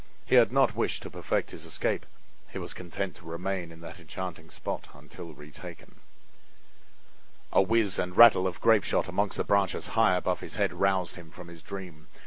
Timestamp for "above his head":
10.15-10.73